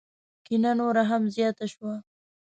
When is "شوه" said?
1.73-1.93